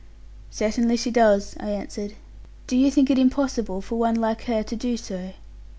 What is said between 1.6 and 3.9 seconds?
answered. 'Do you think it impossible